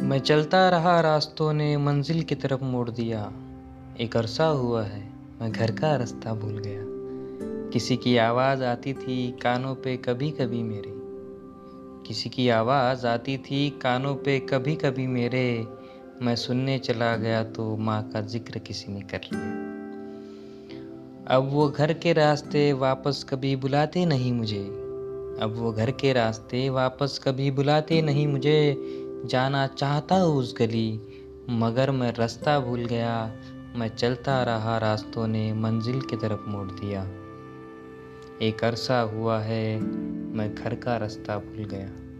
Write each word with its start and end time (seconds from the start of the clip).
मैं 0.00 0.18
चलता 0.18 0.68
रहा 0.68 1.00
रास्तों 1.00 1.52
ने 1.52 1.76
मंजिल 1.76 2.22
की 2.22 2.34
तरफ़ 2.34 2.64
मोड़ 2.64 2.90
दिया। 2.90 3.32
एक 4.00 4.16
अरसा 4.16 4.46
हुआ 4.46 4.82
है, 4.82 5.10
मैं 5.40 5.52
घर 5.52 5.70
का 5.70 5.96
रास्ता 5.96 6.34
भूल 6.34 6.58
गया। 6.58 6.80
किसी 7.70 7.96
की 7.96 8.16
आवाज़ 8.16 8.64
आती 8.64 8.92
थी 8.92 9.30
कानों 9.42 9.74
पे 9.74 9.96
कभी 9.96 10.30
कभी 10.30 10.62
मेरे। 10.62 10.92
किसी 12.06 12.28
की 12.28 12.48
आवाज़ 12.48 13.06
आती 13.06 13.38
थी 13.38 13.70
कानों 13.70 14.14
पे 14.14 14.40
कभी 14.40 14.74
कभी 14.76 15.06
मेरे। 15.06 15.66
मैं 16.22 16.36
सुनने 16.36 16.78
चला 16.78 17.16
गया 17.16 17.44
तो 17.44 17.76
माँ 17.76 18.10
का 18.12 18.20
ज़िक्र 18.20 18.58
किसी 18.58 18.92
ने 18.92 19.00
कर 19.00 19.20
लिया। 19.32 19.62
अब 21.36 21.48
वो 21.52 21.68
घर 21.68 21.92
के 21.92 22.12
रास्ते 22.12 22.72
वापस 22.72 23.26
कभी 23.28 23.56
बुलाते 23.56 24.06
नहीं 24.06 24.32
मुझे। 24.32 24.78
अब 25.40 25.54
वो 25.56 25.72
घर 25.72 25.90
के 25.90 26.12
रास्ते 26.12 26.68
वापस 26.70 27.20
कभी 27.24 27.50
बुलाते 27.50 28.02
नहीं 28.02 28.26
मुझे। 28.26 28.72
जाना 29.24 29.66
चाहता 29.66 30.16
उस 30.16 30.54
गली। 30.58 31.00
मगर 31.50 31.90
मैं 31.90 32.14
रास्ता 32.14 32.60
भूल 32.60 32.84
गया। 32.84 33.32
मैं 33.76 33.88
चलता 33.88 34.42
रहा 34.42 34.78
रास्तों 34.78 35.26
ने 35.26 35.52
मंजिल 35.52 36.00
की 36.00 36.16
तरफ़ 36.16 36.48
मोड़ 36.48 36.68
दिया। 36.68 37.02
एक 38.42 38.64
अरसा 38.64 39.00
हुआ 39.00 39.38
है। 39.40 39.80
मैं 40.36 40.54
घर 40.54 40.74
का 40.74 40.96
रास्ता 40.96 41.38
भूल 41.38 41.64
गया। 41.64 42.11